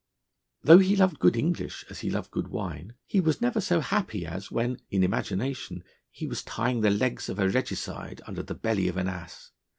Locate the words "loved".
0.95-1.19, 2.09-2.31